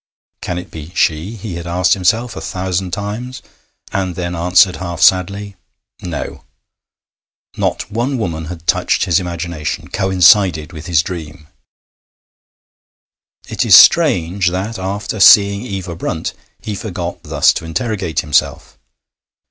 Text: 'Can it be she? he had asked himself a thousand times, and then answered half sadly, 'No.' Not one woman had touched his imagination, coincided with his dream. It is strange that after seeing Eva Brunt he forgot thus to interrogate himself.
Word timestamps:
'Can 0.41 0.57
it 0.57 0.71
be 0.71 0.91
she? 0.95 1.35
he 1.35 1.57
had 1.57 1.67
asked 1.67 1.93
himself 1.93 2.35
a 2.35 2.41
thousand 2.41 2.89
times, 2.89 3.43
and 3.91 4.15
then 4.15 4.35
answered 4.35 4.77
half 4.77 4.99
sadly, 4.99 5.55
'No.' 6.01 6.43
Not 7.55 7.91
one 7.91 8.17
woman 8.17 8.45
had 8.45 8.65
touched 8.65 9.05
his 9.05 9.19
imagination, 9.19 9.89
coincided 9.89 10.73
with 10.73 10.87
his 10.87 11.03
dream. 11.03 11.49
It 13.47 13.63
is 13.63 13.75
strange 13.75 14.49
that 14.49 14.79
after 14.79 15.19
seeing 15.19 15.61
Eva 15.61 15.95
Brunt 15.95 16.33
he 16.63 16.73
forgot 16.73 17.21
thus 17.21 17.53
to 17.53 17.65
interrogate 17.65 18.21
himself. 18.21 18.79